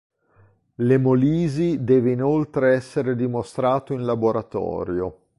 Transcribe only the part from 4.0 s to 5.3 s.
laboratorio.